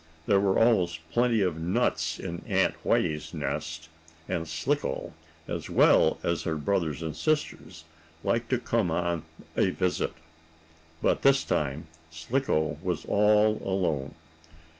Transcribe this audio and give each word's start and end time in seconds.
There 0.25 0.39
were 0.39 0.57
always 0.57 0.97
plenty 1.11 1.41
of 1.41 1.59
nuts 1.61 2.17
in 2.19 2.41
Aunt 2.47 2.73
Whitey's 2.83 3.35
nest, 3.35 3.87
and 4.27 4.47
Slicko, 4.47 5.13
as 5.47 5.69
well 5.69 6.17
as 6.23 6.41
her 6.41 6.55
brothers 6.55 7.03
and 7.03 7.15
sister, 7.15 7.59
liked 8.23 8.49
to 8.49 8.57
come 8.57 8.89
on 8.89 9.25
a 9.55 9.69
visit. 9.69 10.13
But 11.03 11.21
this 11.21 11.43
time 11.43 11.85
Slicko 12.09 12.79
was 12.81 13.05
all 13.05 13.61
alone. 13.63 14.15